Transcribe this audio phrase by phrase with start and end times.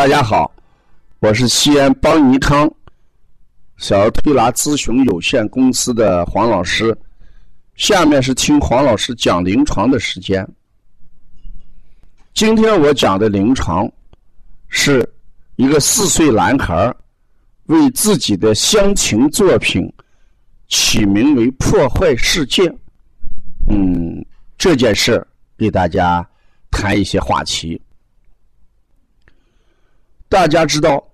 [0.00, 0.50] 大家好，
[1.18, 2.66] 我是西安邦尼康
[3.76, 6.96] 小儿推拿咨询有限公司的黄老师。
[7.74, 10.48] 下面是听黄老师讲临床的时间。
[12.32, 13.86] 今天我讲的临床
[14.68, 15.06] 是
[15.56, 16.90] 一个四岁男孩
[17.66, 19.86] 为自己的乡情作品
[20.68, 22.74] 起名为“破坏世界”。
[23.68, 24.24] 嗯，
[24.56, 25.22] 这件事
[25.58, 26.26] 给大家
[26.70, 27.78] 谈一些话题。
[30.30, 31.04] 大家知道，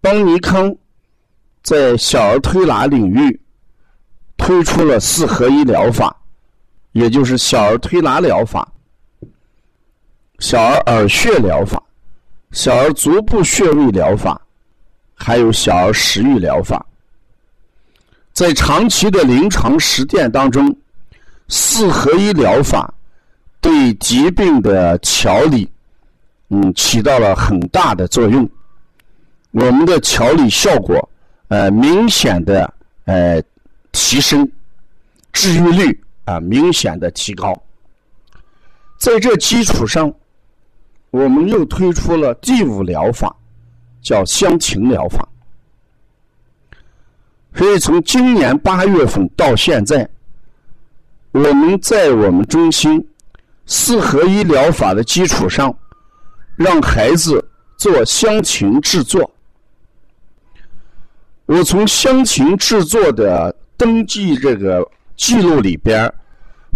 [0.00, 0.74] 邦尼康
[1.62, 3.38] 在小儿推拿领域
[4.38, 6.16] 推出了四合一疗法，
[6.92, 8.66] 也就是小儿推拿疗法、
[10.38, 11.80] 小儿耳穴疗法、
[12.50, 14.40] 小儿足部穴位疗法，
[15.14, 16.84] 还有小儿食欲疗法。
[18.32, 20.74] 在长期的临床实践当中，
[21.48, 22.92] 四合一疗法
[23.60, 25.70] 对疾病的调理。
[26.48, 28.48] 嗯，起到了很大的作用。
[29.50, 31.08] 我们的调理效果，
[31.48, 33.42] 呃，明显的呃
[33.92, 34.50] 提升，
[35.32, 37.54] 治愈率啊明显的提高。
[38.98, 40.12] 在这基础上，
[41.10, 43.34] 我们又推出了第五疗法，
[44.02, 45.26] 叫香情疗法。
[47.54, 50.08] 所以从今年八月份到现在，
[51.30, 53.06] 我们在我们中心
[53.66, 55.74] 四合一疗法的基础上。
[56.56, 57.44] 让孩子
[57.76, 59.30] 做香芹制作。
[61.46, 66.12] 我从香芹制作的登记这个记录里边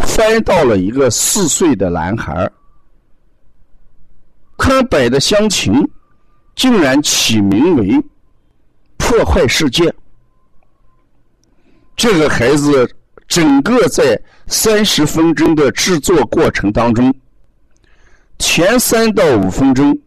[0.04, 2.50] 翻到了一个四岁的男孩
[4.58, 5.72] 他摆的香芹
[6.54, 7.98] 竟然起名为
[8.98, 9.92] “破坏世界”。
[11.96, 12.88] 这个孩子
[13.26, 17.14] 整个在三十分钟的制作过程当中。
[18.38, 19.98] 前三到五分钟，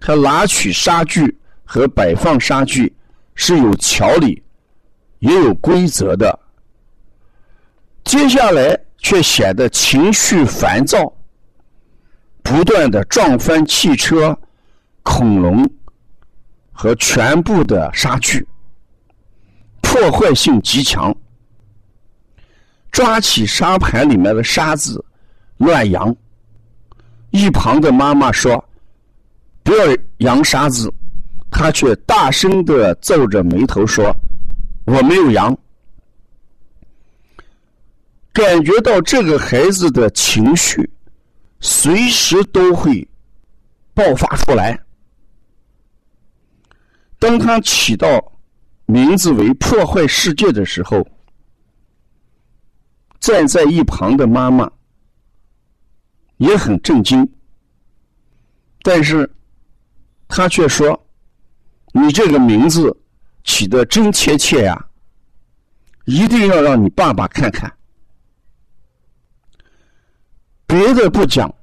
[0.00, 2.94] 他拿取沙具和摆放沙具
[3.34, 4.42] 是有条理、
[5.20, 6.38] 也有规则的。
[8.04, 11.12] 接下来却显得情绪烦躁，
[12.42, 14.36] 不断的撞翻汽车、
[15.02, 15.68] 恐龙
[16.72, 18.46] 和全部的沙具，
[19.80, 21.14] 破坏性极强。
[22.90, 25.02] 抓起沙盘里面的沙子
[25.56, 26.14] 乱扬。
[27.32, 28.62] 一旁的妈妈说
[29.64, 29.84] ：“不要
[30.18, 30.92] 扬沙子。”
[31.50, 34.14] 他却大声的皱着眉头说
[34.86, 35.56] ：“我没有扬。”
[38.32, 40.88] 感觉到这个孩子的情绪
[41.60, 43.06] 随时都会
[43.92, 44.78] 爆发出来。
[47.18, 48.32] 当他起到
[48.86, 51.06] 名字为“破坏世界”的时候，
[53.20, 54.70] 站在一旁的妈妈。
[56.42, 57.26] 也很震惊，
[58.82, 59.30] 但是
[60.26, 61.00] 他却说
[61.94, 62.94] ：“你这个名字
[63.44, 64.86] 起的真贴切呀，
[66.04, 67.72] 一定要让你爸爸看看。”
[70.66, 71.54] 别的不讲，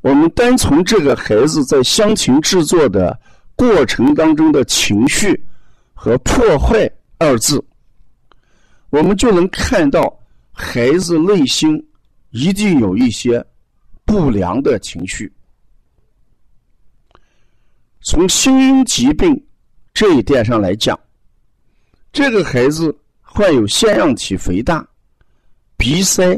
[0.00, 3.18] 我们单从这个孩子在香芹制作的
[3.56, 5.44] 过程当中的情绪
[5.92, 7.60] 和“破坏”二字，
[8.90, 10.16] 我们就能看到
[10.52, 11.84] 孩子内心
[12.30, 13.44] 一定有一些。
[14.10, 15.32] 不良的情绪，
[18.00, 19.40] 从心因疾病
[19.94, 20.98] 这一点上来讲，
[22.12, 24.84] 这个孩子患有腺样体肥大、
[25.76, 26.36] 鼻塞、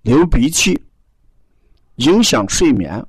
[0.00, 0.82] 流鼻涕，
[1.96, 3.06] 影响睡眠。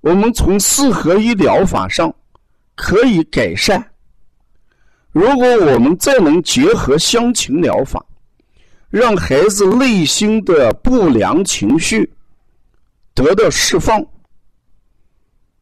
[0.00, 2.12] 我们从四合一疗法上
[2.74, 3.80] 可以改善。
[5.12, 8.04] 如果我们再能结合香芹疗法，
[8.92, 12.12] 让孩子内心的不良情绪
[13.14, 14.04] 得到释放，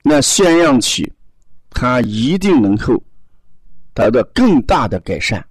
[0.03, 1.11] 那腺样体
[1.71, 3.01] 它一定能够
[3.95, 5.47] 得到更大的改善。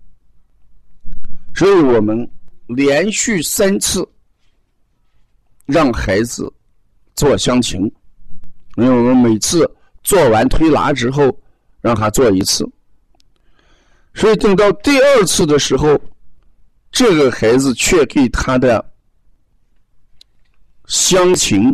[1.55, 2.29] 所以我们
[2.67, 4.05] 连续三次
[5.65, 6.51] 让孩子
[7.15, 7.89] 做香芹，
[8.75, 9.65] 因为我们每次
[10.03, 11.33] 做完推拿之后
[11.79, 12.69] 让他做一次，
[14.13, 15.97] 所以等到第二次的时候。
[16.99, 18.93] 这个孩子却给他的
[20.87, 21.73] 乡情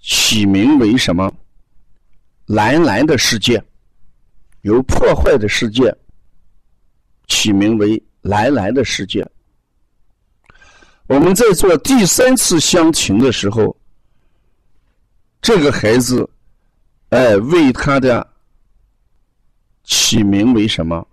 [0.00, 1.34] 起名为什么？
[2.44, 3.64] 蓝蓝的世界，
[4.60, 5.96] 由破坏的世界
[7.26, 9.26] 起名为蓝蓝的世界。
[11.06, 13.74] 我们在做第三次乡情的时候，
[15.40, 16.28] 这个孩子，
[17.08, 18.30] 哎，为他的
[19.84, 21.08] 起名为什么？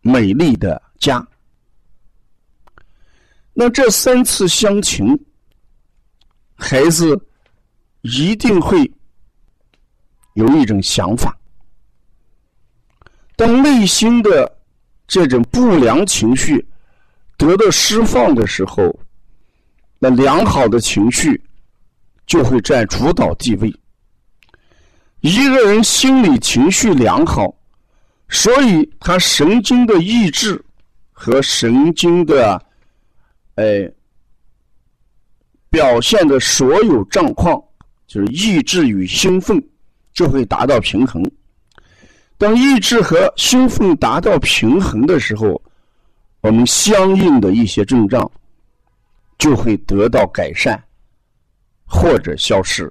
[0.00, 0.82] 美丽的。
[0.98, 1.26] 家，
[3.52, 5.18] 那这三次相情，
[6.54, 7.18] 孩子
[8.02, 8.90] 一定会
[10.34, 11.36] 有一种想法：
[13.36, 14.58] 当内心的
[15.06, 16.66] 这种不良情绪
[17.36, 18.96] 得到释放的时候，
[19.98, 21.40] 那良好的情绪
[22.26, 23.74] 就会占主导地位。
[25.20, 27.52] 一个人心理情绪良好，
[28.28, 30.64] 所以他神经的抑制
[31.20, 32.64] 和神经的，
[33.56, 33.90] 哎，
[35.68, 37.60] 表现的所有状况，
[38.06, 39.60] 就是抑制与兴奋，
[40.12, 41.20] 就会达到平衡。
[42.36, 45.60] 当抑制和兴奋达到平衡的时候，
[46.40, 48.30] 我们相应的一些症状
[49.38, 50.80] 就会得到改善
[51.84, 52.90] 或者消失。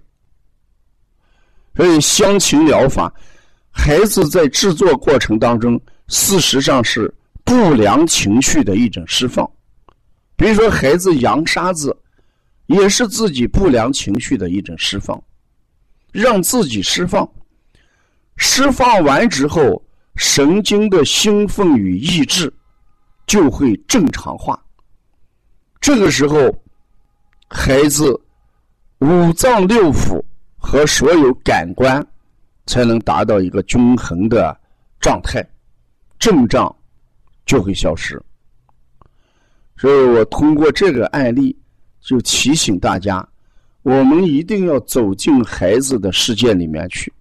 [1.77, 3.09] 所以，乡情疗法，
[3.71, 5.79] 孩子在制作过程当中，
[6.09, 7.09] 事实上是
[7.47, 9.49] 不良情绪的一种释放。
[10.35, 11.97] 比如说，孩子扬沙子，
[12.65, 15.23] 也是自己不良情绪的一种释放，
[16.11, 17.25] 让自己释放。
[18.35, 19.81] 释放完之后，
[20.17, 22.53] 神经的兴奋与抑制
[23.25, 24.61] 就会正常化。
[25.79, 26.53] 这个时候，
[27.47, 28.19] 孩子
[28.99, 30.21] 五脏六腑。
[30.59, 32.05] 和所有感官
[32.65, 34.59] 才能达到一个均衡的
[34.99, 35.41] 状态，
[36.19, 36.75] 症状
[37.47, 38.21] 就会消失。
[39.75, 41.57] 所以我通过这个案例，
[41.99, 43.27] 就提醒大家，
[43.81, 47.11] 我们一定要走进孩子的世界里面去，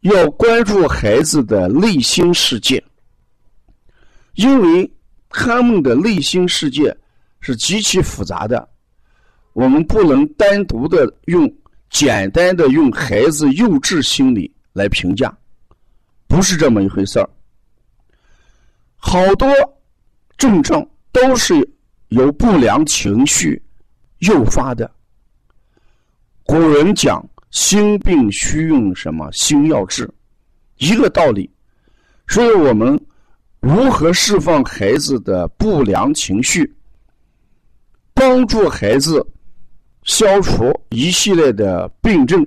[0.00, 2.82] 要关注孩子的内心世界，
[4.34, 4.92] 因为
[5.28, 6.96] 他们的内心世界
[7.38, 8.68] 是极其复杂的，
[9.52, 11.48] 我们不能单独的用。
[11.92, 15.36] 简单的用孩子幼稚心理来评价，
[16.28, 17.28] 不是这么一回事儿。
[19.00, 19.48] 好多
[20.38, 21.68] 症状都是
[22.08, 23.60] 由不良情绪
[24.18, 24.88] 诱发的。
[26.44, 30.08] 古人讲“心病需用什么心药治”，
[30.78, 31.50] 一个道理。
[32.28, 33.00] 所以我们
[33.58, 36.72] 如何释放孩子的不良情绪，
[38.14, 39.26] 帮助孩子。
[40.04, 42.44] 消除一系列的病症，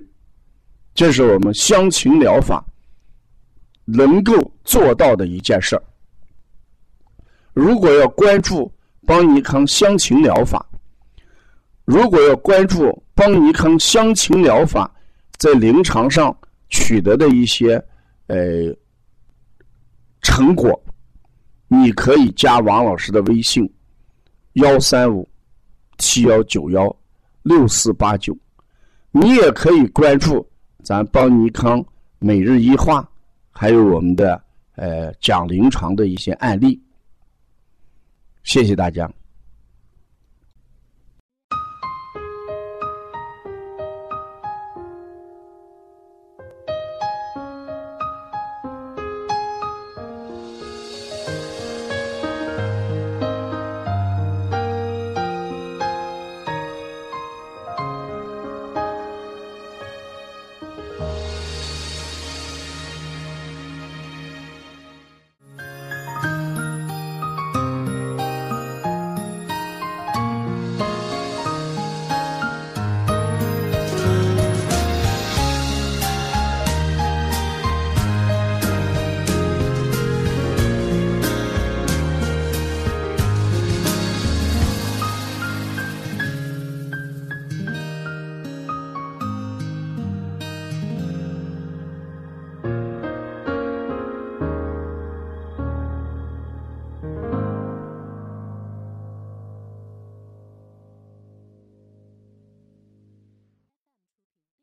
[0.95, 2.65] 这是我们乡情疗法
[3.85, 4.33] 能够
[4.63, 5.83] 做到的一件事儿。
[7.53, 8.71] 如果要关注
[9.05, 10.65] 邦尼康乡情疗法，
[11.85, 14.89] 如果要关注邦尼康乡情疗法
[15.37, 16.35] 在临床上
[16.69, 17.75] 取得的一些
[18.27, 18.35] 呃
[20.21, 20.81] 成果，
[21.67, 23.71] 你可以加王老师的微信：
[24.53, 25.27] 幺三五
[25.97, 26.93] 七幺九幺。
[27.45, 28.33] 六四八九，
[29.11, 30.47] 你也可以关注
[30.81, 31.83] 咱邦尼康
[32.19, 33.05] 每日一话，
[33.51, 34.41] 还有我们的
[34.77, 36.81] 呃讲临床的一些案例。
[38.43, 39.09] 谢谢大家。